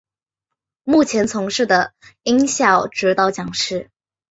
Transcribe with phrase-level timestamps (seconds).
[0.83, 1.93] 目前从事的
[2.23, 3.91] 音效指导讲师。